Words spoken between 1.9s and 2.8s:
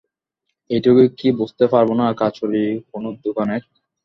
না কাচুরী